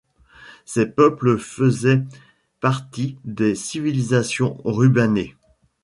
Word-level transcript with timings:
Ces 0.65 0.87
peuples 0.87 1.37
faisaient 1.37 2.01
partie 2.59 3.19
des 3.23 3.53
civilisations 3.53 4.59
rubanées. 4.65 5.35